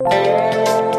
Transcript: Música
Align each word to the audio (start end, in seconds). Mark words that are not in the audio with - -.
Música 0.00 0.97